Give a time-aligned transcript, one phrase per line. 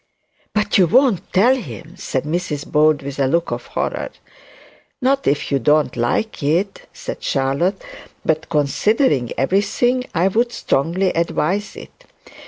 [0.55, 4.09] 'But you won't tell him?' said Mrs Bold with a look of horror.
[4.99, 7.83] 'Not if you don't like it,' said Charlotte;
[8.25, 12.05] 'but considering everything, I would strongly advise it.